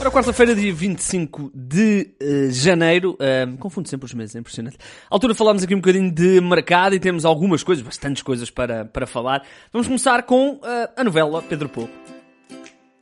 Ora, 0.00 0.10
quarta-feira, 0.10 0.54
dia 0.54 0.72
25 0.72 1.52
de 1.54 2.14
uh, 2.22 2.50
janeiro, 2.50 3.18
uh, 3.20 3.58
confundo 3.58 3.86
sempre 3.86 4.06
os 4.06 4.14
meses, 4.14 4.34
é 4.34 4.38
impressionante. 4.38 4.78
À 4.78 5.14
altura 5.14 5.34
falámos 5.34 5.62
aqui 5.62 5.74
um 5.74 5.78
bocadinho 5.78 6.10
de 6.10 6.40
mercado 6.40 6.94
e 6.94 6.98
temos 6.98 7.26
algumas 7.26 7.62
coisas, 7.62 7.84
bastantes 7.84 8.22
coisas 8.22 8.50
para, 8.50 8.86
para 8.86 9.06
falar. 9.06 9.42
Vamos 9.70 9.86
começar 9.86 10.22
com 10.22 10.52
uh, 10.52 10.60
a 10.96 11.04
novela 11.04 11.42
Pedro 11.42 11.68
Pouco. 11.68 11.92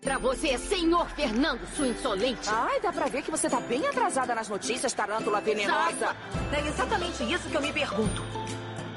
Pra 0.01 0.19
você, 0.19 0.59
senhor 0.59 1.09
Fernando, 1.11 1.61
sua 1.77 1.87
insolente. 1.87 2.49
Ai, 2.49 2.81
dá 2.81 2.93
pra 2.93 3.07
ver 3.07 3.23
que 3.23 3.31
você 3.31 3.49
tá 3.49 3.61
bem 3.61 3.87
atrasada 3.87 4.35
nas 4.35 4.49
notícias, 4.49 4.93
tarântula 4.93 5.41
venenosa. 5.41 6.17
É 6.53 6.67
exatamente 6.67 7.23
isso 7.33 7.49
que 7.49 7.57
eu 7.57 7.63
me 7.63 7.73
pergunto. 7.73 8.25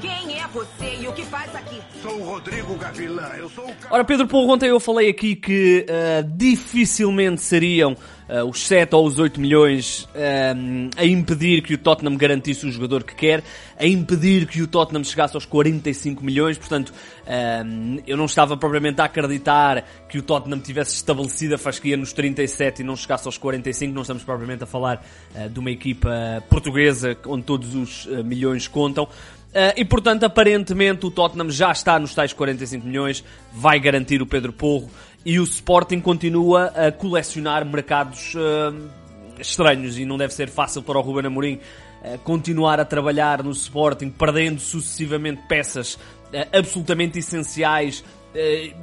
Quem 0.02 0.40
é 0.40 0.48
você 0.48 0.98
e 1.00 1.08
o 1.08 1.14
que 1.14 1.24
faz 1.24 1.56
aqui? 1.56 1.80
Sou 2.02 2.20
o 2.20 2.24
Rodrigo 2.24 2.74
Gavilã, 2.76 3.34
eu 3.38 3.48
sou 3.48 3.68
o... 3.68 3.74
Ora, 3.92 4.04
Pedro 4.04 4.26
Pouco, 4.26 4.52
ontem 4.52 4.68
eu 4.68 4.80
falei 4.80 5.08
aqui 5.08 5.36
que 5.36 5.86
uh, 5.88 6.28
dificilmente 6.36 7.40
seriam 7.40 7.92
uh, 7.92 8.44
os 8.50 8.66
7 8.66 8.96
ou 8.96 9.06
os 9.06 9.20
8 9.20 9.40
milhões 9.40 10.06
uh, 10.06 10.90
a 10.98 11.06
impedir 11.06 11.62
que 11.62 11.76
o 11.76 11.78
Tottenham 11.78 12.18
garantisse 12.18 12.66
o 12.66 12.72
jogador 12.72 13.04
que 13.04 13.14
quer, 13.14 13.44
a 13.78 13.86
impedir 13.86 14.48
que 14.48 14.64
o 14.64 14.68
Tottenham 14.68 15.04
chegasse 15.04 15.38
aos 15.38 15.46
45 15.46 16.26
milhões, 16.26 16.58
portanto, 16.58 16.92
eu 18.06 18.18
não 18.18 18.26
estava 18.26 18.58
propriamente 18.58 19.00
a 19.00 19.06
acreditar 19.06 19.86
que 20.10 20.18
o 20.18 20.22
Tottenham 20.22 20.60
tivesse 20.60 20.96
estabelecido 20.96 21.56
a 21.56 21.58
fasquia 21.58 21.96
nos 21.96 22.12
37 22.12 22.82
e 22.82 22.84
não 22.84 22.96
chegasse 22.96 23.28
aos 23.28 23.38
45, 23.38 23.94
não 23.94 24.02
estamos 24.02 24.24
propriamente 24.24 24.64
a 24.64 24.68
falar 24.68 25.04
de 25.50 25.60
uma 25.60 25.72
equipa 25.72 26.10
portuguesa 26.50 27.18
onde 27.26 27.44
todos 27.44 27.74
os 27.74 28.06
milhões 28.24 28.68
contam, 28.68 29.08
Uh, 29.52 29.76
e 29.76 29.84
portanto, 29.84 30.24
aparentemente, 30.24 31.06
o 31.06 31.12
Tottenham 31.12 31.50
já 31.50 31.72
está 31.72 32.00
nos 32.00 32.16
tais 32.16 32.32
45 32.32 32.88
milhões, 32.88 33.22
vai 33.52 33.82
garantir 33.82 34.22
o 34.22 34.26
Pedro 34.26 34.54
Porro 34.54 34.90
e 35.26 35.42
o 35.42 35.44
Sporting 35.44 36.00
continua 36.00 36.68
a 36.68 36.90
colecionar 36.90 37.66
mercados 37.66 38.34
uh, 38.36 38.90
estranhos 39.38 40.00
e 40.00 40.06
não 40.06 40.18
deve 40.18 40.34
ser 40.34 40.48
fácil 40.48 40.82
para 40.82 40.98
o 40.98 41.02
Ruben 41.02 41.26
Amorim 41.26 41.56
uh, 42.02 42.18
continuar 42.20 42.80
a 42.80 42.86
trabalhar 42.86 43.44
no 43.44 43.52
Sporting, 43.52 44.10
perdendo 44.10 44.62
sucessivamente 44.62 45.42
peças 45.50 46.00
absolutamente 46.54 47.20
essenciais 47.20 48.06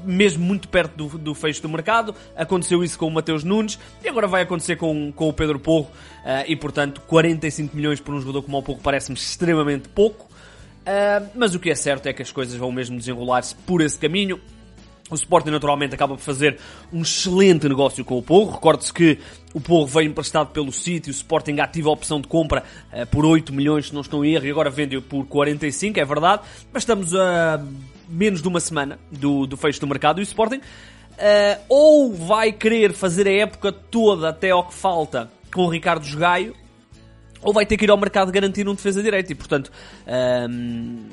mesmo 0.05 0.45
muito 0.45 0.69
perto 0.69 0.95
do, 0.95 1.19
do 1.19 1.35
fecho 1.35 1.63
do 1.63 1.69
mercado. 1.71 2.15
Aconteceu 2.37 2.85
isso 2.85 2.99
com 2.99 3.07
o 3.07 3.11
Mateus 3.11 3.43
Nunes 3.43 3.79
e 4.05 4.09
agora 4.11 4.27
vai 4.27 4.43
acontecer 4.43 4.77
com, 4.77 5.11
com 5.11 5.31
o 5.31 5.33
Pedro 5.33 5.59
Porro. 5.59 5.89
E 6.47 6.55
portanto, 6.55 7.01
45 7.07 7.75
milhões 7.75 8.01
por 8.01 8.15
um 8.15 8.21
jogador 8.21 8.43
como 8.43 8.59
o 8.59 8.63
Porro 8.63 8.81
parece-me 8.83 9.17
extremamente 9.17 9.89
pouco. 9.89 10.28
Uh, 10.89 11.29
mas 11.35 11.55
o 11.55 11.61
que 11.61 11.69
é 11.69 11.75
certo 11.75 12.07
é 12.07 12.15
que 12.15 12.23
as 12.23 12.33
coisas 12.33 12.57
vão 12.57 12.73
mesmo 12.73 12.97
desenrolar-se 12.97 13.55
por 13.55 13.83
esse 13.83 13.99
caminho. 13.99 14.41
O 15.11 15.15
Sporting 15.15 15.51
naturalmente 15.51 15.95
acaba 15.95 16.17
por 16.17 16.23
fazer 16.23 16.59
um 16.91 17.03
excelente 17.03 17.69
negócio 17.69 18.03
com 18.05 18.17
o 18.17 18.23
Porro. 18.23 18.53
Recorde-se 18.53 18.93
que 18.93 19.19
o 19.53 19.61
Porro 19.61 19.87
veio 19.87 20.09
emprestado 20.09 20.49
pelo 20.49 20.73
City, 20.73 21.11
o 21.11 21.13
Sporting 21.13 21.61
ativa 21.61 21.91
a 21.91 21.93
opção 21.93 22.21
de 22.23 22.27
compra 22.27 22.65
uh, 22.91 23.07
por 23.09 23.27
8 23.27 23.53
milhões, 23.53 23.89
se 23.89 23.95
não 23.95 24.01
estou 24.01 24.25
em 24.25 24.35
erro, 24.35 24.47
e 24.47 24.51
agora 24.51 24.71
vende 24.71 24.99
por 25.03 25.27
45, 25.27 26.01
é 26.01 26.05
verdade. 26.07 26.43
Mas 26.73 26.85
estamos 26.85 27.15
a 27.15 27.63
menos 28.09 28.41
de 28.41 28.49
uma 28.49 28.61
semana 28.61 28.99
do, 29.13 29.47
do 29.47 29.57
fecho 29.59 29.79
do 29.81 29.87
mercado 29.87 30.21
e 30.21 30.23
o 30.23 30.25
Sporting 30.25 30.57
uh, 31.19 31.61
ou 31.69 32.15
vai 32.15 32.51
querer 32.51 32.95
fazer 32.95 33.29
a 33.29 33.33
época 33.33 33.71
toda 33.73 34.31
até 34.31 34.51
ao 34.51 34.65
que 34.65 34.73
falta 34.73 35.31
com 35.53 35.63
o 35.63 35.69
Ricardo 35.69 36.05
Jogaio, 36.05 36.55
ou 37.43 37.53
vai 37.53 37.67
ter 37.67 37.77
que 37.77 37.85
ir 37.85 37.91
ao 37.91 37.97
mercado 37.97 38.31
garantir 38.33 38.69
um 38.69 38.75
defesa 38.75 39.03
direito. 39.03 39.31
E, 39.31 39.35
portanto, 39.35 39.71
hum, 40.51 41.07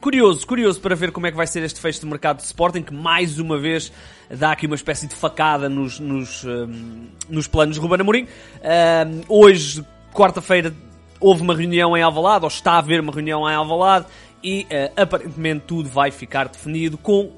curioso, 0.00 0.46
curioso 0.46 0.80
para 0.80 0.94
ver 0.94 1.12
como 1.12 1.26
é 1.26 1.30
que 1.30 1.36
vai 1.36 1.46
ser 1.46 1.62
este 1.62 1.80
fecho 1.80 2.00
de 2.00 2.06
mercado 2.06 2.38
de 2.38 2.44
Sporting, 2.44 2.82
que 2.82 2.94
mais 2.94 3.38
uma 3.38 3.58
vez 3.58 3.92
dá 4.30 4.52
aqui 4.52 4.66
uma 4.66 4.76
espécie 4.76 5.06
de 5.06 5.14
facada 5.14 5.68
nos, 5.68 5.98
nos, 6.00 6.44
hum, 6.44 7.06
nos 7.28 7.46
planos 7.46 7.76
de 7.76 7.80
Ruben 7.80 8.00
Amorim. 8.00 8.24
Hum, 8.24 9.20
hoje, 9.28 9.84
quarta-feira, 10.12 10.74
houve 11.20 11.42
uma 11.42 11.54
reunião 11.54 11.96
em 11.96 12.02
Alvalade, 12.02 12.44
ou 12.44 12.48
está 12.48 12.72
a 12.72 12.78
haver 12.78 13.00
uma 13.00 13.12
reunião 13.12 13.48
em 13.48 13.54
Alvalade, 13.54 14.06
e 14.42 14.64
uh, 14.64 15.00
aparentemente 15.00 15.64
tudo 15.66 15.88
vai 15.88 16.10
ficar 16.10 16.48
definido 16.48 16.98
com 16.98 17.30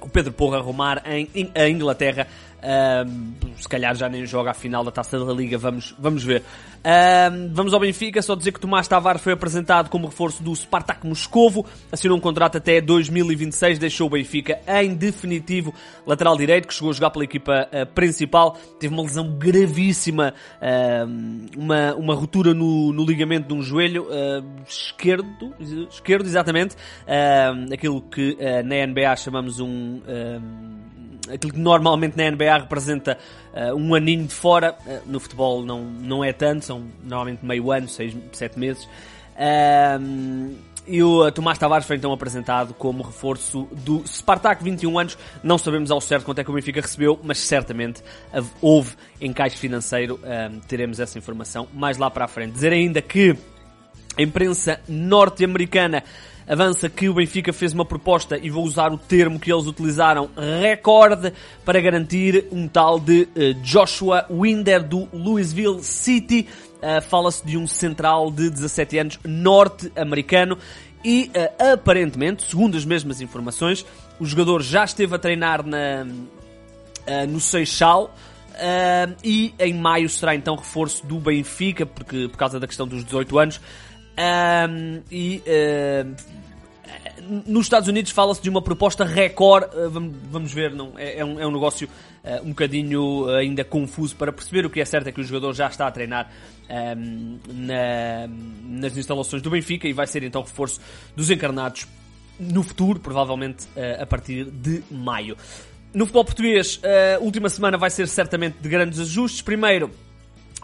o 0.00 0.08
Pedro 0.08 0.32
Porra 0.32 0.56
arrumar 0.58 1.02
em, 1.04 1.28
em 1.34 1.50
a 1.54 1.68
Inglaterra 1.68 2.26
se 3.56 3.68
calhar 3.68 3.94
já 3.94 4.08
nem 4.08 4.26
joga 4.26 4.50
a 4.50 4.54
final 4.54 4.84
da 4.84 4.90
Taça 4.90 5.18
da 5.24 5.32
Liga, 5.32 5.58
vamos, 5.58 5.94
vamos 5.98 6.24
ver. 6.24 6.42
vamos 7.52 7.72
ao 7.72 7.80
Benfica, 7.80 8.22
só 8.22 8.34
dizer 8.34 8.52
que 8.52 8.60
Tomás 8.60 8.88
Tavares 8.88 9.22
foi 9.22 9.32
apresentado 9.32 9.90
como 9.90 10.06
reforço 10.06 10.42
do 10.42 10.54
Spartak 10.54 11.06
Moscovo, 11.06 11.66
assinou 11.90 12.16
um 12.16 12.20
contrato 12.20 12.56
até 12.56 12.80
2026, 12.80 13.78
deixou 13.78 14.06
o 14.06 14.10
Benfica 14.10 14.60
em 14.66 14.94
definitivo 14.94 15.74
lateral 16.06 16.36
direito, 16.36 16.68
que 16.68 16.74
chegou 16.74 16.90
a 16.90 16.92
jogar 16.92 17.10
pela 17.10 17.24
equipa 17.24 17.68
uh, 17.72 17.86
principal, 17.94 18.56
teve 18.78 18.92
uma 18.92 19.02
lesão 19.02 19.30
gravíssima, 19.38 20.34
uh, 20.60 21.58
uma, 21.58 21.94
uma 21.94 22.14
ruptura 22.14 22.54
no, 22.54 22.92
no 22.92 23.04
ligamento 23.04 23.48
de 23.48 23.54
um 23.54 23.62
joelho 23.62 24.04
uh, 24.04 24.44
esquerdo, 24.66 25.54
esquerdo 25.90 26.26
exatamente, 26.26 26.76
aquilo 27.72 28.00
que 28.02 28.36
na 28.64 28.86
NBA 28.86 29.16
chamamos 29.16 29.60
um 29.60 30.00
aquilo 31.32 31.52
que 31.52 31.58
normalmente 31.58 32.16
na 32.16 32.30
NBA 32.30 32.58
representa 32.58 33.18
uh, 33.52 33.74
um 33.74 33.94
aninho 33.94 34.26
de 34.26 34.34
fora, 34.34 34.76
uh, 34.86 35.00
no 35.06 35.20
futebol 35.20 35.64
não, 35.64 35.82
não 35.82 36.24
é 36.24 36.32
tanto, 36.32 36.64
são 36.64 36.84
normalmente 37.02 37.44
meio 37.44 37.70
ano, 37.70 37.88
seis, 37.88 38.16
sete 38.32 38.58
meses. 38.58 38.84
Uh, 39.36 40.54
e 40.86 41.02
o 41.02 41.30
Tomás 41.30 41.56
Tavares 41.56 41.86
foi 41.86 41.96
então 41.96 42.12
apresentado 42.12 42.74
como 42.74 43.02
reforço 43.02 43.68
do 43.84 44.02
Spartak, 44.06 44.64
21 44.64 44.98
anos. 44.98 45.18
Não 45.42 45.56
sabemos 45.56 45.90
ao 45.90 46.00
certo 46.00 46.24
quanto 46.24 46.40
é 46.40 46.44
que 46.44 46.50
o 46.50 46.54
Benfica 46.54 46.80
recebeu, 46.80 47.20
mas 47.22 47.38
certamente 47.38 48.02
houve 48.60 48.96
encaixe 49.20 49.56
financeiro. 49.56 50.18
teremos 50.66 50.98
essa 50.98 51.16
informação 51.16 51.68
mais 51.72 51.96
lá 51.96 52.10
para 52.10 52.24
a 52.24 52.28
frente. 52.28 52.54
Dizer 52.54 52.72
ainda 52.72 53.00
que 53.00 53.36
a 54.16 54.22
imprensa 54.22 54.80
norte-americana 54.88 56.02
avança 56.50 56.90
que 56.90 57.08
o 57.08 57.14
Benfica 57.14 57.52
fez 57.52 57.72
uma 57.72 57.84
proposta, 57.84 58.36
e 58.36 58.50
vou 58.50 58.64
usar 58.64 58.92
o 58.92 58.98
termo 58.98 59.38
que 59.38 59.52
eles 59.52 59.66
utilizaram, 59.66 60.28
recorde, 60.60 61.32
para 61.64 61.80
garantir 61.80 62.46
um 62.50 62.66
tal 62.66 62.98
de 62.98 63.28
uh, 63.36 63.54
Joshua 63.62 64.26
Winder 64.28 64.82
do 64.82 65.08
Louisville 65.12 65.80
City. 65.84 66.48
Uh, 66.82 67.00
Fala-se 67.02 67.46
de 67.46 67.56
um 67.56 67.68
central 67.68 68.32
de 68.32 68.50
17 68.50 68.98
anos 68.98 69.18
norte-americano 69.24 70.58
e 71.04 71.30
uh, 71.36 71.72
aparentemente, 71.72 72.42
segundo 72.42 72.76
as 72.76 72.84
mesmas 72.84 73.20
informações, 73.20 73.86
o 74.18 74.26
jogador 74.26 74.60
já 74.60 74.84
esteve 74.84 75.14
a 75.14 75.18
treinar 75.20 75.64
na, 75.64 76.04
no 77.28 77.38
Seixal. 77.38 78.12
Uh, 78.50 79.16
e 79.22 79.54
em 79.58 79.72
maio 79.72 80.08
será 80.08 80.34
então 80.34 80.56
reforço 80.56 81.06
do 81.06 81.18
Benfica, 81.18 81.86
porque, 81.86 82.28
por 82.28 82.36
causa 82.36 82.58
da 82.58 82.66
questão 82.66 82.88
dos 82.88 83.04
18 83.04 83.38
anos. 83.38 83.60
Um, 84.18 85.02
e 85.10 85.42
uh, 85.46 86.14
nos 87.46 87.66
Estados 87.66 87.88
Unidos 87.88 88.10
fala-se 88.10 88.42
de 88.42 88.50
uma 88.50 88.60
proposta 88.60 89.04
recorde. 89.04 89.74
Uh, 89.76 90.12
vamos, 90.30 90.52
ver, 90.52 90.74
não, 90.74 90.92
é, 90.96 91.18
é, 91.18 91.24
um, 91.24 91.40
é 91.40 91.46
um 91.46 91.50
negócio 91.50 91.88
uh, 91.88 92.44
um 92.44 92.50
bocadinho 92.50 93.28
ainda 93.28 93.64
confuso 93.64 94.16
para 94.16 94.32
perceber. 94.32 94.66
O 94.66 94.70
que 94.70 94.80
é 94.80 94.84
certo 94.84 95.06
é 95.08 95.12
que 95.12 95.20
o 95.20 95.24
jogador 95.24 95.54
já 95.54 95.68
está 95.68 95.86
a 95.86 95.90
treinar 95.90 96.30
um, 96.98 97.38
na, 97.48 98.28
nas 98.64 98.96
instalações 98.96 99.42
do 99.42 99.50
Benfica 99.50 99.88
e 99.88 99.92
vai 99.92 100.06
ser 100.06 100.22
então 100.22 100.42
reforço 100.42 100.80
dos 101.16 101.30
encarnados 101.30 101.86
no 102.38 102.62
futuro, 102.62 102.98
provavelmente 102.98 103.66
a 104.00 104.06
partir 104.06 104.46
de 104.46 104.82
maio. 104.90 105.36
No 105.92 106.06
futebol 106.06 106.24
português, 106.24 106.80
a 106.82 107.18
última 107.20 107.50
semana 107.50 107.76
vai 107.76 107.90
ser 107.90 108.08
certamente 108.08 108.56
de 108.62 108.66
grandes 108.66 108.98
ajustes. 108.98 109.42
Primeiro, 109.42 109.90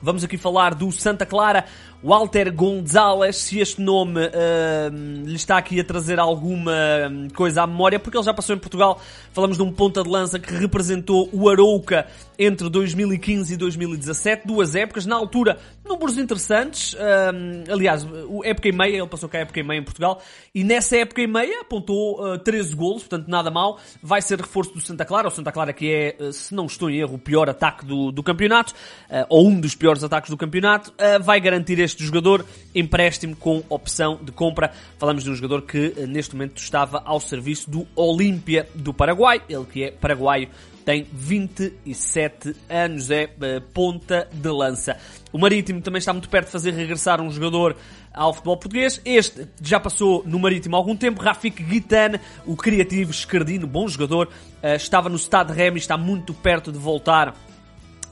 Vamos 0.03 0.23
aqui 0.23 0.37
falar 0.37 0.75
do 0.75 0.93
Santa 0.93 1.25
Clara, 1.25 1.65
Walter 2.03 2.53
Gonzalez, 2.53 3.37
se 3.37 3.59
este 3.59 3.81
nome 3.81 4.21
uh, 4.21 5.25
lhe 5.25 5.35
está 5.35 5.57
aqui 5.57 5.81
a 5.81 5.85
trazer 5.85 6.19
alguma 6.19 6.73
hum, 7.11 7.29
coisa 7.35 7.63
à 7.63 7.67
memória, 7.67 7.99
porque 7.99 8.17
ele 8.17 8.25
já 8.25 8.35
passou 8.35 8.55
em 8.55 8.59
Portugal. 8.59 9.01
Falamos 9.33 9.57
de 9.57 9.63
um 9.63 9.73
ponta 9.73 10.03
de 10.03 10.09
lança 10.09 10.39
que 10.39 10.55
representou 10.55 11.29
o 11.33 11.49
Arouca 11.49 12.07
entre 12.39 12.69
2015 12.69 13.55
e 13.55 13.57
2017, 13.57 14.47
duas 14.47 14.75
épocas, 14.75 15.07
na 15.07 15.17
altura, 15.17 15.59
números 15.85 16.19
interessantes. 16.19 16.93
Uh, 16.95 17.73
aliás, 17.73 18.07
época 18.45 18.69
e 18.69 18.73
meia, 18.73 18.99
ele 18.99 19.07
passou 19.07 19.29
cá 19.29 19.39
a 19.39 19.41
época 19.43 19.61
e 19.61 19.63
meia 19.63 19.79
em 19.79 19.85
Portugal, 19.85 20.23
e 20.55 20.63
nessa 20.63 20.97
época 20.97 21.23
e 21.23 21.27
meia 21.27 21.63
apontou 21.63 22.23
uh, 22.23 22.39
13 22.39 22.75
golos, 22.75 23.03
portanto 23.03 23.29
nada 23.29 23.51
mal. 23.51 23.79
Vai 24.03 24.21
ser 24.23 24.41
reforço 24.41 24.73
do 24.75 24.81
Santa 24.81 25.05
Clara, 25.05 25.29
o 25.29 25.31
Santa 25.31 25.51
Clara 25.51 25.73
que 25.73 25.91
é, 25.91 26.33
se 26.33 26.55
não 26.55 26.67
estou 26.67 26.91
em 26.91 26.99
erro, 26.99 27.15
o 27.15 27.19
pior 27.19 27.49
ataque 27.49 27.85
do, 27.85 28.13
do 28.13 28.23
campeonato, 28.23 28.73
uh, 28.73 29.27
ou 29.29 29.49
um 29.49 29.61
dos 29.61 29.75
piores 29.75 30.05
ataques 30.05 30.31
do 30.31 30.37
campeonato, 30.37 30.93
vai 31.23 31.41
garantir 31.41 31.79
este 31.79 31.96
jogador 32.05 32.45
empréstimo 32.75 33.37
com 33.37 33.63
opção 33.69 34.19
de 34.23 34.33
compra. 34.33 34.73
Falamos 34.99 35.25
de 35.25 35.31
um 35.31 35.35
jogador 35.35 35.63
que 35.63 35.95
neste 36.07 36.35
momento 36.35 36.59
estava 36.59 37.03
ao 37.05 37.21
serviço 37.21 37.71
do 37.71 37.87
Olímpia 37.95 38.69
do 38.75 38.93
Paraguai, 38.93 39.43
ele 39.49 39.65
que 39.65 39.85
é 39.85 39.91
paraguaio 39.91 40.49
tem 40.87 41.05
27 41.13 42.55
anos, 42.71 43.11
é 43.11 43.25
uh, 43.25 43.61
ponta 43.75 44.29
de 44.33 44.49
lança. 44.49 44.97
O 45.33 45.39
Marítimo 45.39 45.81
também 45.81 45.99
está 45.99 46.13
muito 46.13 46.29
perto 46.29 46.47
de 46.47 46.53
fazer 46.53 46.73
regressar 46.73 47.21
um 47.21 47.29
jogador 47.29 47.77
ao 48.15 48.33
futebol 48.33 48.57
português. 48.57 49.01
Este 49.05 49.49
já 49.61 49.81
passou 49.81 50.23
no 50.25 50.39
Marítimo 50.39 50.77
há 50.77 50.79
algum 50.79 50.95
tempo. 50.95 51.21
Rafik 51.21 51.61
Guitane, 51.61 52.21
o 52.47 52.55
criativo 52.55 53.11
escardino, 53.11 53.67
bom 53.67 53.89
jogador, 53.89 54.29
uh, 54.29 54.77
estava 54.77 55.09
no 55.09 55.19
Stade 55.19 55.53
Remy, 55.53 55.79
está 55.79 55.99
muito 55.99 56.33
perto 56.33 56.71
de 56.71 56.79
voltar 56.79 57.35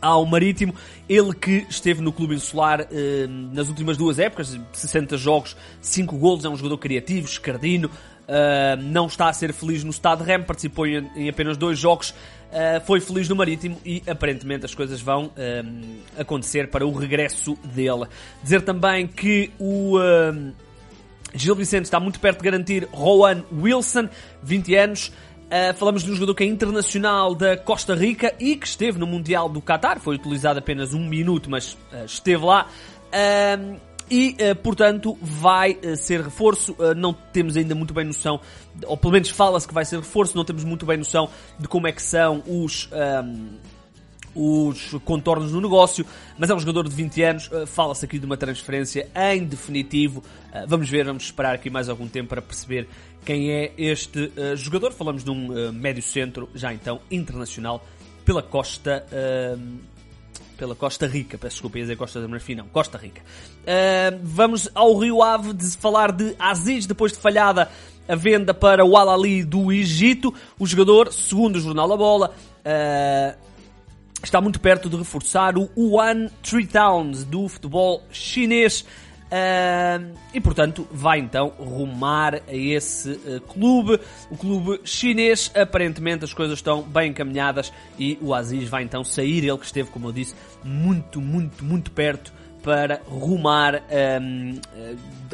ao 0.01 0.25
Marítimo, 0.27 0.75
ele 1.09 1.35
que 1.35 1.67
esteve 1.69 2.01
no 2.01 2.13
clube 2.13 2.35
insular 2.35 2.87
eh, 2.91 3.27
nas 3.29 3.69
últimas 3.69 3.97
duas 3.97 4.19
épocas, 4.19 4.59
60 4.73 5.17
jogos, 5.17 5.57
5 5.81 6.17
golos, 6.17 6.45
é 6.45 6.49
um 6.49 6.57
jogador 6.57 6.79
criativo, 6.79 7.27
escardino, 7.27 7.91
eh, 8.27 8.77
não 8.81 9.07
está 9.07 9.29
a 9.29 9.33
ser 9.33 9.53
feliz 9.53 9.85
no 9.85 9.93
Stade 9.93 10.23
Rem, 10.23 10.43
participou 10.43 10.87
em, 10.87 11.11
em 11.17 11.29
apenas 11.29 11.57
dois 11.57 11.79
jogos, 11.79 12.15
eh, 12.53 12.81
foi 12.87 13.01
feliz 13.01 13.29
no 13.29 13.37
Marítimo 13.37 13.81
e 13.85 14.03
aparentemente 14.07 14.65
as 14.65 14.75
coisas 14.75 15.01
vão 15.01 15.31
acontecer 16.19 16.69
para 16.69 16.87
o 16.87 16.93
regresso 16.93 17.57
dele. 17.65 18.07
Dizer 18.43 18.63
também 18.63 19.07
que 19.07 19.51
o 19.59 19.99
Gil 21.35 21.55
Vicente 21.57 21.85
está 21.85 21.99
muito 21.99 22.21
perto 22.21 22.39
de 22.39 22.45
garantir 22.45 22.89
Rowan 22.93 23.43
Wilson, 23.53 24.09
20 24.43 24.75
anos. 24.77 25.13
Uh, 25.45 25.75
falamos 25.75 26.03
de 26.03 26.11
um 26.11 26.15
jogador 26.15 26.35
que 26.35 26.43
é 26.43 26.47
internacional 26.47 27.35
da 27.35 27.57
Costa 27.57 27.95
Rica 27.95 28.35
e 28.41 28.57
que 28.57 28.67
esteve 28.67 28.99
no 28.99 29.07
Mundial 29.07 29.49
do 29.49 29.61
Qatar. 29.61 30.01
Foi 30.01 30.17
utilizado 30.17 30.59
apenas 30.59 30.95
um 30.95 31.07
minuto, 31.07 31.51
mas 31.51 31.75
uh, 31.75 32.05
esteve 32.07 32.45
lá. 32.45 32.67
Uh, 33.13 33.79
e, 34.11 34.37
portanto, 34.63 35.17
vai 35.23 35.79
ser 35.97 36.21
reforço. 36.21 36.77
não 36.95 37.15
temos 37.15 37.57
ainda 37.57 37.75
muito 37.75 37.95
bem 37.95 38.05
noção, 38.05 38.39
ou 38.85 38.99
pelo 38.99 39.15
menos 39.15 39.31
fala-se 39.31 39.67
que 39.67 39.73
vai 39.73 39.87
ser 39.87 39.97
reforço, 39.97 40.37
não 40.37 40.45
temos 40.45 40.63
muito 40.63 40.85
bem 40.85 40.99
noção 40.99 41.31
de 41.59 41.67
como 41.67 41.87
é 41.87 41.93
que 41.93 42.03
são 42.03 42.43
os 42.47 42.91
os 44.35 44.95
contornos 45.05 45.53
no 45.53 45.61
negócio, 45.61 46.05
mas 46.39 46.51
é 46.51 46.55
um 46.55 46.59
jogador 46.59 46.89
de 46.89 46.95
20 46.95 47.23
anos, 47.23 47.51
uh, 47.51 47.67
fala-se 47.67 48.05
aqui 48.05 48.19
de 48.19 48.27
uma 48.27 48.37
transferência 48.37 49.09
em 49.15 49.45
definitivo. 49.45 50.21
Uh, 50.21 50.67
vamos 50.67 50.89
ver, 50.89 51.05
vamos 51.05 51.25
esperar 51.25 51.55
aqui 51.55 51.71
mais 51.71 51.89
algum 51.89 52.09
tempo 52.09 52.31
para 52.31 52.43
perceber 52.43 52.89
quem 53.25 53.51
é 53.51 53.73
este 53.79 54.33
uh, 54.37 54.57
jogador. 54.57 54.93
Falamos 54.93 55.25
de 55.25 55.31
um 55.31 55.73
médio 55.73 56.03
centro, 56.03 56.49
já 56.55 56.73
então 56.73 57.01
internacional, 57.11 57.85
pela 58.25 58.43
Costa. 58.43 59.07
pela 60.57 60.75
Costa 60.75 61.07
Rica, 61.07 61.37
peço 61.37 61.57
desculpa, 61.57 61.79
ia 61.79 61.85
dizer 61.85 61.97
Costa 61.97 62.21
da 62.21 62.29
Marfim, 62.29 62.55
não, 62.55 62.67
Costa 62.69 62.97
Rica. 62.97 63.23
vamos 64.23 64.69
ao 64.75 64.97
Rio 64.97 65.23
Ave 65.23 65.53
de 65.53 65.77
falar 65.77 66.13
de 66.13 66.35
Aziz, 66.39 66.87
depois 66.87 67.13
de 67.13 67.19
falhada 67.19 67.69
a 68.09 68.15
venda 68.15 68.53
para 68.53 68.85
o 68.85 68.97
Al-Ali 68.97 69.43
do 69.43 69.73
Egito. 69.73 70.33
O 70.59 70.67
jogador, 70.67 71.13
segundo 71.13 71.57
o 71.57 71.61
jornal 71.61 71.93
A 71.93 71.97
Bola, 71.97 72.35
está 74.25 74.41
muito 74.41 74.61
perto 74.61 74.89
de 74.89 74.97
reforçar 74.97 75.57
o 75.57 75.93
One 75.97 76.31
Three 76.43 76.67
Towns 76.67 77.25
do 77.25 77.49
futebol 77.49 78.03
chinês. 78.11 78.85
Uh, 79.25 80.15
e 80.33 80.41
portanto 80.41 80.87
vai 80.93 81.19
então 81.19 81.49
rumar 81.59 82.37
a 82.37 82.55
esse 82.55 83.11
uh, 83.11 83.41
clube, 83.41 83.99
o 84.31 84.37
clube 84.37 84.81
chinês. 84.85 85.51
Aparentemente 85.55 86.25
as 86.25 86.33
coisas 86.33 86.59
estão 86.59 86.83
bem 86.83 87.11
encaminhadas 87.11 87.73
e 87.99 88.19
o 88.21 88.35
Aziz 88.35 88.69
vai 88.69 88.83
então 88.83 89.03
sair. 89.03 89.45
Ele 89.45 89.59
que 89.59 89.67
esteve, 89.67 89.91
como 89.91 90.09
eu 90.09 90.13
disse, 90.13 90.35
muito, 90.63 91.21
muito, 91.21 91.65
muito 91.65 91.91
perto 91.91 92.33
para 92.63 93.01
rumar 93.07 93.83
um, 94.21 94.61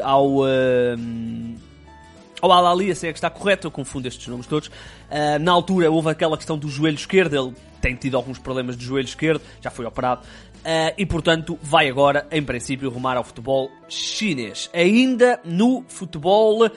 ao. 0.03 0.45
Um, 0.45 1.57
ao 2.43 2.51
Al-Ali, 2.51 2.91
é 2.91 2.95
que 2.95 3.07
está 3.09 3.29
correto, 3.29 3.67
eu 3.67 3.71
confundo 3.71 4.09
estes 4.09 4.27
nomes 4.27 4.47
todos. 4.47 4.69
Uh, 4.69 5.39
na 5.41 5.53
altura 5.53 5.91
houve 5.91 6.09
aquela 6.09 6.39
questão 6.39 6.57
do 6.57 6.71
joelho 6.71 6.97
esquerdo, 6.97 7.35
ele 7.35 7.55
tem 7.81 7.95
tido 7.95 8.17
alguns 8.17 8.39
problemas 8.39 8.77
de 8.77 8.85
joelho 8.85 9.07
esquerdo, 9.07 9.43
já 9.61 9.71
foi 9.71 9.87
operado, 9.87 10.23
uh, 10.23 10.95
e 10.97 11.07
portanto 11.07 11.59
vai 11.63 11.89
agora, 11.89 12.27
em 12.31 12.43
princípio, 12.43 12.91
rumar 12.91 13.17
ao 13.17 13.25
futebol 13.25 13.71
chinês. 13.89 14.71
Ainda 14.73 15.41
no 15.45 15.85
futebol 15.89 16.71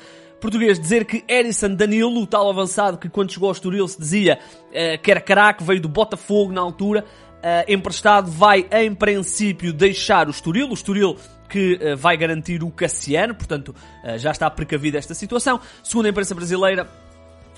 português, 0.44 0.78
dizer 0.78 1.06
que 1.06 1.24
Edison 1.26 1.74
Danilo, 1.74 2.22
o 2.22 2.28
tal 2.28 2.50
avançado 2.50 2.98
que 2.98 3.08
quando 3.08 3.32
chegou 3.32 3.48
ao 3.48 3.54
Estoril 3.54 3.88
se 3.88 3.98
dizia 3.98 4.38
uh, 4.68 5.02
que 5.02 5.10
era 5.10 5.22
craque, 5.22 5.64
veio 5.64 5.80
do 5.80 5.88
Botafogo 5.88 6.52
na 6.52 6.60
altura, 6.60 7.06
uh, 7.38 7.72
emprestado, 7.72 8.30
vai 8.30 8.68
em 8.70 8.94
princípio 8.94 9.72
deixar 9.72 10.28
o 10.28 10.32
Estoril, 10.32 10.70
o 10.70 10.74
Estoril 10.74 11.16
que 11.48 11.76
uh, 11.76 11.96
vai 11.96 12.18
garantir 12.18 12.62
o 12.62 12.70
Cassiano, 12.70 13.34
portanto 13.34 13.74
já 14.18 14.32
está 14.32 14.50
precavida 14.50 14.98
esta 14.98 15.14
situação. 15.14 15.62
Segundo 15.82 16.08
a 16.08 16.10
imprensa 16.10 16.36
brasileira, 16.36 16.90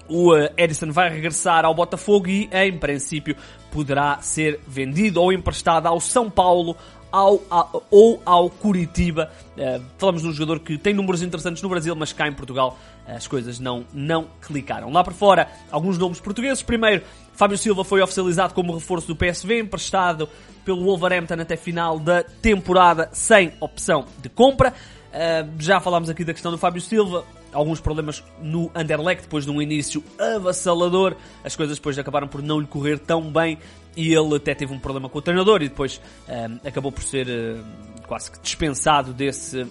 o 0.08 0.36
eh, 0.36 0.52
Edison 0.58 0.92
vai 0.92 1.10
regressar 1.10 1.66
ao 1.66 1.74
Botafogo 1.74 2.28
e, 2.28 2.50
em 2.52 2.78
princípio, 2.78 3.36
poderá 3.72 4.20
ser 4.22 4.60
vendido 4.68 5.22
ou 5.22 5.34
emprestado 5.34 5.88
ao 5.88 6.00
São 6.00 6.30
Paulo 6.30 6.76
ao, 7.16 7.42
ou 7.90 8.22
ao 8.26 8.50
Curitiba. 8.50 9.32
Uh, 9.58 9.82
falamos 9.98 10.22
de 10.22 10.28
um 10.28 10.34
jogador 10.34 10.60
que 10.60 10.78
tem 10.78 10.94
números 10.94 11.24
interessantes 11.24 11.64
no 11.64 11.70
Brasil, 11.70 11.96
mas 11.96 12.12
cá 12.12 12.28
em 12.28 12.34
Portugal 12.34 12.78
uh, 13.08 13.12
as 13.12 13.26
coisas 13.26 13.58
não, 13.58 13.86
não 13.94 14.28
clicaram. 14.42 14.92
Lá 14.92 15.02
por 15.02 15.14
fora, 15.14 15.48
alguns 15.72 15.98
nomes 15.98 16.20
portugueses. 16.20 16.62
Primeiro, 16.62 17.04
Fábio 17.34 17.58
Silva 17.58 17.86
foi 17.86 18.02
oficializado 18.02 18.54
como 18.54 18.74
reforço 18.74 19.08
do 19.08 19.16
PSV, 19.16 19.60
emprestado 19.60 20.28
pelo 20.66 20.84
Wolverhampton 20.84 21.36
até 21.36 21.56
final 21.56 22.00
da 22.00 22.22
temporada 22.24 23.10
sem 23.14 23.54
opção 23.62 24.06
de 24.22 24.28
compra. 24.28 24.74
Uh, 25.14 25.50
já 25.58 25.80
falámos 25.80 26.10
aqui 26.10 26.26
da 26.26 26.34
questão 26.34 26.52
do 26.52 26.58
Fábio 26.58 26.82
Silva 26.82 27.24
alguns 27.56 27.80
problemas 27.80 28.24
no 28.42 28.70
Anderlecht 28.76 29.24
depois 29.24 29.46
de 29.46 29.52
um 29.52 29.62
início 29.62 30.04
avassalador. 30.20 31.16
As 31.44 31.56
coisas 31.56 31.78
depois 31.78 31.98
acabaram 31.98 32.28
por 32.28 32.42
não 32.42 32.60
lhe 32.60 32.68
correr 32.68 33.00
tão 33.00 33.22
bem 33.32 33.58
e 33.96 34.14
ele 34.14 34.36
até 34.36 34.54
teve 34.54 34.74
um 34.74 34.80
problema 34.80 35.08
com 35.08 35.18
o 35.18 35.22
treinador 35.22 35.62
e 35.62 35.70
depois 35.70 36.02
um, 36.28 36.32
ehm, 36.32 36.60
acabou 36.66 36.92
por 36.92 37.04
ser 37.04 37.28
uh, 37.28 37.64
quase 38.06 38.30
que 38.30 38.40
dispensado 38.42 39.14
desse, 39.14 39.66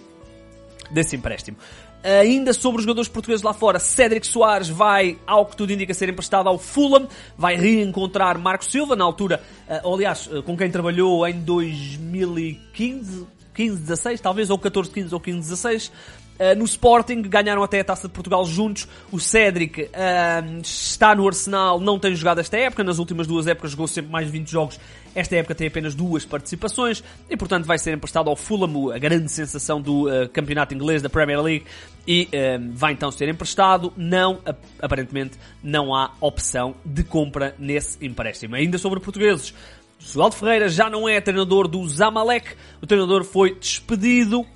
desse 0.90 1.14
empréstimo. 1.14 1.58
Ainda 2.02 2.52
sobre 2.52 2.80
os 2.80 2.84
jogadores 2.84 3.08
portugueses 3.08 3.42
lá 3.42 3.54
fora, 3.54 3.78
Cédric 3.78 4.26
Soares 4.26 4.68
vai, 4.68 5.18
ao 5.26 5.46
que 5.46 5.56
tudo 5.56 5.72
indica, 5.72 5.94
ser 5.94 6.10
emprestado 6.10 6.50
ao 6.50 6.58
Fulham, 6.58 7.08
vai 7.36 7.56
reencontrar 7.56 8.38
Marco 8.38 8.62
Silva, 8.62 8.94
na 8.94 9.04
altura, 9.04 9.42
uh, 9.66 9.94
aliás, 9.94 10.26
uh, 10.26 10.42
com 10.42 10.54
quem 10.54 10.70
trabalhou 10.70 11.26
em 11.26 11.40
2015, 11.40 13.26
15, 13.54 13.80
16, 13.80 14.20
talvez, 14.20 14.50
ou 14.50 14.58
14, 14.58 14.90
15 14.90 15.14
ou 15.14 15.20
15, 15.20 15.38
16. 15.38 15.92
Uh, 16.34 16.58
no 16.58 16.64
Sporting 16.64 17.22
ganharam 17.22 17.62
até 17.62 17.80
a 17.80 17.84
Taça 17.84 18.08
de 18.08 18.14
Portugal 18.14 18.44
juntos. 18.44 18.88
O 19.12 19.20
Cédric 19.20 19.82
uh, 19.82 20.60
está 20.60 21.14
no 21.14 21.26
Arsenal, 21.26 21.78
não 21.78 21.98
tem 21.98 22.14
jogado 22.14 22.40
esta 22.40 22.56
época. 22.56 22.82
Nas 22.82 22.98
últimas 22.98 23.26
duas 23.26 23.46
épocas 23.46 23.70
jogou 23.70 23.86
sempre 23.86 24.10
mais 24.10 24.26
de 24.26 24.32
20 24.32 24.50
jogos. 24.50 24.80
Esta 25.14 25.36
época 25.36 25.54
tem 25.54 25.68
apenas 25.68 25.94
duas 25.94 26.24
participações 26.24 27.04
e, 27.30 27.36
portanto, 27.36 27.66
vai 27.66 27.78
ser 27.78 27.94
emprestado 27.94 28.28
ao 28.28 28.34
Fulham, 28.34 28.90
a 28.90 28.98
grande 28.98 29.30
sensação 29.30 29.80
do 29.80 30.08
uh, 30.08 30.28
campeonato 30.28 30.74
inglês 30.74 31.00
da 31.02 31.08
Premier 31.08 31.40
League. 31.40 31.64
E 32.06 32.28
vai 32.74 32.92
então 32.92 33.10
ser 33.10 33.30
emprestado. 33.30 33.90
Não, 33.96 34.38
aparentemente, 34.78 35.38
não 35.62 35.94
há 35.94 36.10
opção 36.20 36.74
de 36.84 37.02
compra 37.02 37.54
nesse 37.58 37.96
empréstimo. 38.04 38.56
Ainda 38.56 38.76
sobre 38.76 39.00
portugueses. 39.00 39.54
Sualdo 39.98 40.36
Ferreira 40.36 40.68
já 40.68 40.90
não 40.90 41.08
é 41.08 41.18
treinador 41.18 41.66
do 41.66 41.88
Zamalek. 41.88 42.48
O 42.82 42.86
treinador 42.86 43.24
foi 43.24 43.54
despedido 43.54 44.46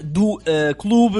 do 0.00 0.36
uh, 0.36 0.74
clube. 0.78 1.18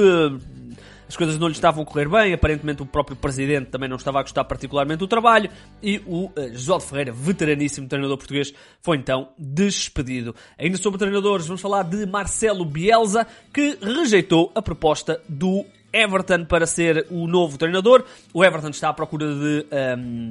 As 1.07 1.15
coisas 1.15 1.37
não 1.37 1.47
lhe 1.47 1.53
estavam 1.53 1.83
a 1.83 1.85
correr 1.85 2.09
bem, 2.09 2.33
aparentemente 2.33 2.81
o 2.81 2.87
próprio 2.87 3.15
presidente 3.15 3.69
também 3.69 3.87
não 3.87 3.97
estava 3.97 4.19
a 4.19 4.23
gostar 4.23 4.43
particularmente 4.45 4.97
do 4.97 5.07
trabalho 5.07 5.47
e 5.81 6.01
o 6.07 6.25
uh, 6.25 6.33
José 6.53 6.87
Ferreira, 6.87 7.11
veteraníssimo 7.11 7.87
treinador 7.87 8.17
português, 8.17 8.51
foi 8.81 8.97
então 8.97 9.29
despedido. 9.37 10.33
Ainda 10.57 10.77
sobre 10.77 10.97
treinadores, 10.97 11.45
vamos 11.45 11.61
falar 11.61 11.83
de 11.83 12.05
Marcelo 12.07 12.65
Bielsa, 12.65 13.27
que 13.53 13.77
rejeitou 13.79 14.51
a 14.55 14.61
proposta 14.61 15.21
do 15.29 15.63
Everton 15.93 16.45
para 16.45 16.65
ser 16.65 17.05
o 17.11 17.27
novo 17.27 17.59
treinador. 17.59 18.03
O 18.33 18.43
Everton 18.43 18.69
está 18.69 18.89
à 18.89 18.93
procura 18.93 19.27
de, 19.27 19.65
um, 19.71 19.77
ehm, 19.77 20.29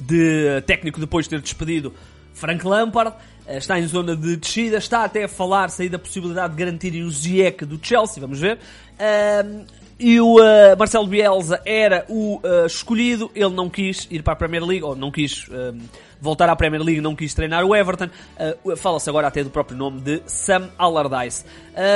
de 0.00 0.62
técnico 0.62 0.98
depois 0.98 1.26
de 1.26 1.30
ter 1.30 1.40
despedido 1.40 1.94
Frank 2.36 2.64
Lampard. 2.66 3.14
Eh, 3.46 3.58
está 3.58 3.78
em 3.78 3.86
zona 3.86 4.16
de 4.16 4.36
descida, 4.36 4.76
está 4.76 5.04
até 5.04 5.24
a 5.24 5.28
falar-se 5.28 5.82
aí 5.82 5.88
da 5.88 5.98
possibilidade 5.98 6.54
de 6.54 6.58
garantirem 6.58 7.02
o 7.04 7.10
Ziyech 7.10 7.64
do 7.64 7.78
Chelsea, 7.80 8.20
vamos 8.20 8.40
ver. 8.40 8.58
e 9.98 10.20
o 10.20 10.36
uh, 10.36 10.76
Marcelo 10.78 11.06
Bielsa 11.06 11.62
era 11.64 12.04
o 12.08 12.36
uh, 12.36 12.66
escolhido, 12.66 13.30
ele 13.34 13.54
não 13.54 13.70
quis 13.70 14.06
ir 14.10 14.22
para 14.22 14.32
a 14.32 14.36
Premier 14.36 14.64
League, 14.64 14.82
ou 14.82 14.96
não 14.96 15.10
quis 15.10 15.46
voltar 16.20 16.48
à 16.48 16.56
Premier 16.56 16.82
League, 16.82 17.00
não 17.00 17.14
quis 17.14 17.32
treinar 17.34 17.64
o 17.64 17.74
Everton. 17.74 18.08
Uh, 18.64 18.76
Fala-se 18.76 19.08
agora 19.08 19.28
até 19.28 19.44
do 19.44 19.50
próprio 19.50 19.78
nome 19.78 20.00
de 20.00 20.22
Sam 20.26 20.68
Allardyce. 20.76 21.44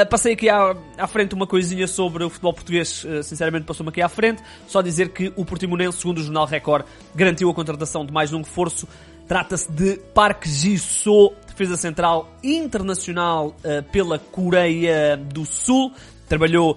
Passei 0.09 0.35
aqui 0.35 0.49
à, 0.49 0.77
à, 0.97 1.07
frente 1.07 1.35
uma 1.35 1.47
coisinha 1.47 1.89
sobre 1.89 2.23
o 2.23 2.31
futebol 2.31 2.53
português, 2.55 3.05
sinceramente 3.23 3.65
passou-me 3.65 3.91
aqui 3.91 4.01
à 4.01 4.09
frente. 4.09 4.43
Só 4.69 4.81
dizer 4.83 5.09
que 5.09 5.33
o 5.37 5.45
Portimonense, 5.45 5.99
segundo 5.99 6.19
o 6.19 6.23
Jornal 6.23 6.47
Record, 6.47 6.87
garantiu 7.15 7.51
a 7.51 7.55
contratação 7.55 8.07
de 8.07 8.13
mais 8.13 8.33
um 8.33 8.39
reforço 8.39 8.87
Trata-se 9.31 9.71
de 9.71 9.97
Park 10.13 10.45
Ji-soo, 10.45 11.33
defesa 11.47 11.77
central 11.77 12.29
internacional 12.43 13.55
uh, 13.59 13.81
pela 13.93 14.19
Coreia 14.19 15.17
do 15.17 15.47
Sul. 15.47 15.93
Trabalhou 16.29 16.77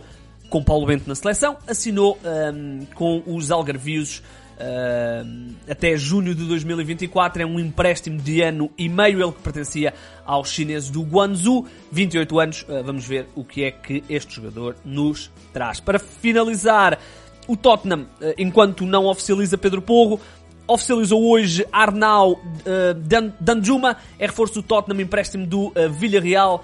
com 0.52 0.64
Paulo 0.64 0.86
Bento 0.86 1.06
na 1.08 1.16
seleção, 1.16 1.58
assinou 1.68 2.16
um, 2.24 2.28
ehm, 2.28 2.86
com 2.94 3.24
os 3.26 3.50
Algarvios 3.50 4.20
uh, 4.20 5.56
até 5.68 5.98
junho 5.98 6.36
de 6.36 6.46
2024. 6.46 7.42
É 7.42 7.46
um 7.48 7.60
empréstimo 7.60 8.20
de 8.20 8.44
ano 8.44 8.70
e 8.78 8.88
meio, 8.88 9.24
ele 9.24 9.32
que 9.32 9.42
pertencia 9.42 9.92
aos 10.24 10.52
chineses 10.52 10.92
do 10.92 11.02
Guangzhou. 11.02 11.66
28 11.92 12.40
anos, 12.40 12.62
uh, 12.70 12.84
vamos 12.84 13.04
ver 13.08 13.30
o 13.34 13.44
que 13.44 13.64
é 13.64 13.72
que 13.72 14.04
este 14.08 14.36
jogador 14.36 14.76
nos 14.86 15.32
traz. 15.52 15.80
Para 15.80 15.98
finalizar, 15.98 17.00
o 17.48 17.58
Tottenham, 17.58 18.06
enquanto 18.38 18.86
não 18.86 19.06
oficializa 19.08 19.58
Pedro 19.58 19.82
Porro, 19.82 20.22
oficializou 20.68 21.24
hoje 21.30 21.66
Arnau 21.72 22.34
uh, 22.34 22.94
Dan 22.96 23.32
Danjuma, 23.40 23.98
é 24.18 24.26
reforço 24.26 24.56
do 24.56 24.64
Tottenham, 24.64 25.02
empréstimo 25.02 25.46
do 25.46 25.68
uh, 25.68 25.90
Villarreal, 25.92 26.64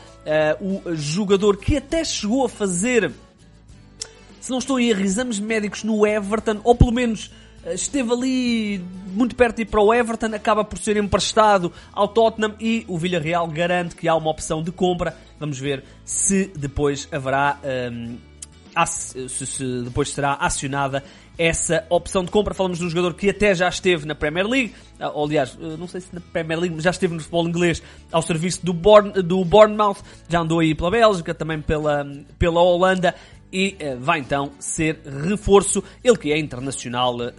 uh, 0.60 0.82
o 0.88 0.96
jogador 0.96 1.58
que 1.58 1.78
até 1.78 2.04
chegou 2.04 2.46
a 2.46 2.50
fazer, 2.50 3.12
se 4.40 4.50
não 4.50 4.60
estou 4.60 4.78
a 4.78 4.84
erro, 4.84 5.02
exames 5.02 5.40
médicos 5.40 5.84
no 5.84 6.06
Everton, 6.06 6.60
ou 6.64 6.76
pelo 6.76 6.92
menos 6.92 7.32
esteve 7.74 8.12
ali 8.14 8.86
muito 9.14 9.36
perto 9.36 9.58
de 9.58 9.62
ir 9.64 9.66
para 9.66 9.82
o 9.82 9.94
Everton, 9.94 10.34
acaba 10.34 10.64
por 10.64 10.80
ser 10.80 10.96
emprestado 10.98 11.72
ao 11.92 12.08
Tottenham 12.08 12.56
e 12.60 12.86
o 12.88 12.98
Villarreal 12.98 13.48
garante 13.48 13.96
que 13.96 14.08
há 14.08 14.16
uma 14.16 14.30
opção 14.30 14.64
de 14.64 14.72
compra. 14.72 15.16
Vamos 15.40 15.60
ver 15.60 15.84
se 16.06 16.52
depois 16.56 17.08
haverá, 17.12 17.60
um, 17.92 18.18
se, 18.86 19.84
depois 19.84 20.10
será 20.10 20.34
acionada 20.34 21.04
essa 21.38 21.86
opção 21.90 22.24
de 22.24 22.32
compra. 22.32 22.54
Falamos 22.54 22.80
de 22.80 22.86
um 22.86 22.90
jogador 22.90 23.14
que 23.14 23.30
até 23.30 23.56
já 23.56 23.70
esteve 23.70 24.06
na 24.06 24.14
Premier 24.14 24.48
League, 24.48 24.74
ah, 25.00 25.10
ou, 25.10 25.26
aliás, 25.26 25.58
não 25.58 25.88
sei 25.88 26.02
se 26.02 26.14
na 26.14 26.20
Premier 26.20 26.60
League, 26.60 26.76
mas 26.76 26.84
já 26.84 26.90
esteve 26.90 27.14
no 27.14 27.20
futebol 27.20 27.48
inglês 27.48 27.82
ao 28.12 28.22
serviço 28.22 28.66
do, 28.66 28.74
Born, 28.74 29.12
do 29.24 29.44
Bournemouth, 29.46 29.98
já 30.28 30.42
andou 30.42 30.60
aí 30.60 30.76
pela 30.76 30.92
Bélgica, 30.92 31.34
também 31.34 31.62
pela, 31.62 32.06
pela 32.38 32.62
Holanda 32.62 33.16
e 33.52 33.76
uh, 33.82 34.00
vai 34.00 34.20
então 34.20 34.52
ser 34.60 35.00
reforço, 35.28 35.84
ele 36.04 36.18
que 36.18 36.32
é 36.32 36.38
internacional 36.38 37.16
uh, 37.16 37.32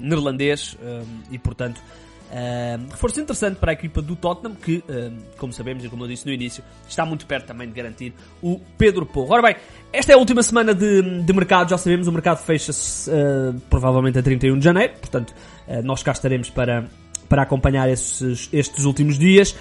neerlandês 0.00 0.74
uh, 0.74 1.06
e 1.30 1.38
portanto 1.38 1.80
uh, 2.30 2.90
reforço 2.90 3.20
interessante 3.20 3.56
para 3.56 3.72
a 3.72 3.74
equipa 3.74 4.00
do 4.00 4.16
Tottenham 4.16 4.54
que, 4.54 4.82
como 5.36 5.52
sabemos 5.52 5.84
e 5.84 5.88
como 5.88 6.04
eu 6.04 6.08
disse 6.08 6.26
no 6.26 6.32
início, 6.32 6.62
está 6.88 7.04
muito 7.04 7.26
perto 7.26 7.46
também 7.46 7.68
de 7.68 7.74
garantir 7.74 8.14
o 8.42 8.60
Pedro 8.78 9.04
Porro. 9.04 9.34
Ora 9.34 9.42
bem, 9.42 9.56
esta 9.92 10.12
é 10.12 10.14
a 10.14 10.18
última 10.18 10.42
semana 10.42 10.74
de, 10.74 11.22
de 11.22 11.32
mercado, 11.32 11.70
já 11.70 11.78
sabemos, 11.78 12.06
o 12.06 12.12
mercado 12.12 12.38
fecha-se 12.38 13.10
provavelmente 13.68 14.18
a 14.18 14.22
31 14.22 14.58
de 14.58 14.64
janeiro, 14.64 14.94
portanto 15.00 15.34
nós 15.84 16.02
cá 16.02 16.12
estaremos 16.12 16.50
para, 16.50 16.86
para 17.28 17.42
acompanhar 17.42 17.88
esses, 17.88 18.48
estes 18.52 18.84
últimos 18.84 19.18
dias. 19.18 19.54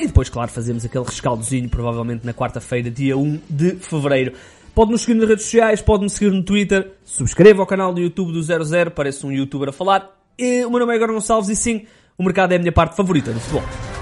e 0.00 0.06
depois, 0.06 0.28
claro, 0.28 0.50
fazemos 0.50 0.84
aquele 0.84 1.04
rescaldozinho, 1.04 1.68
provavelmente 1.68 2.24
na 2.24 2.32
quarta-feira, 2.32 2.90
dia 2.90 3.16
1 3.16 3.40
de 3.48 3.76
fevereiro. 3.76 4.32
Pode 4.78 4.92
nos 4.92 5.00
seguir 5.00 5.14
nas 5.14 5.28
redes 5.28 5.44
sociais, 5.44 5.82
pode 5.82 6.04
nos 6.04 6.12
seguir 6.12 6.30
no 6.30 6.40
Twitter, 6.40 6.92
subscreva 7.02 7.64
o 7.64 7.66
canal 7.66 7.92
do 7.92 8.00
YouTube 8.00 8.32
do 8.32 8.40
00, 8.40 8.92
parece 8.92 9.26
um 9.26 9.32
youtuber 9.32 9.70
a 9.70 9.72
falar. 9.72 10.17
O 10.66 10.70
meu 10.70 10.80
nome 10.80 10.92
é 10.92 10.96
Igor 10.96 11.12
Gonçalves 11.12 11.48
e 11.48 11.56
sim, 11.56 11.86
o 12.16 12.22
mercado 12.22 12.52
é 12.52 12.56
a 12.56 12.58
minha 12.58 12.72
parte 12.72 12.94
favorita 12.94 13.32
do 13.32 13.40
futebol. 13.40 13.97